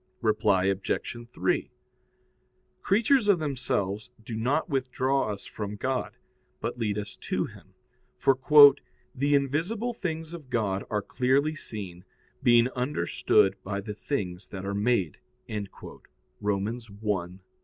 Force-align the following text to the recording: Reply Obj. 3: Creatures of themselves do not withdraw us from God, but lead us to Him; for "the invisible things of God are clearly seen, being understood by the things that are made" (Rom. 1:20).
Reply 0.23 0.63
Obj. 0.65 1.15
3: 1.31 1.69
Creatures 2.81 3.27
of 3.29 3.37
themselves 3.37 4.09
do 4.25 4.35
not 4.35 4.67
withdraw 4.67 5.31
us 5.31 5.45
from 5.45 5.75
God, 5.75 6.17
but 6.59 6.79
lead 6.79 6.97
us 6.97 7.15
to 7.17 7.45
Him; 7.45 7.75
for 8.17 8.35
"the 9.13 9.35
invisible 9.35 9.93
things 9.93 10.33
of 10.33 10.49
God 10.49 10.83
are 10.89 11.03
clearly 11.03 11.53
seen, 11.53 12.03
being 12.41 12.67
understood 12.69 13.55
by 13.63 13.79
the 13.79 13.93
things 13.93 14.47
that 14.47 14.65
are 14.65 14.73
made" 14.73 15.19
(Rom. 15.47 15.99
1:20). 16.41 17.39